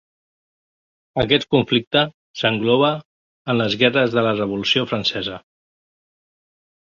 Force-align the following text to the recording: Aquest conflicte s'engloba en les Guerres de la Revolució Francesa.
Aquest 1.23 1.43
conflicte 1.55 2.01
s'engloba 2.41 2.89
en 3.55 3.61
les 3.61 3.77
Guerres 3.83 4.17
de 4.17 4.25
la 4.29 4.33
Revolució 4.41 4.87
Francesa. 4.95 5.39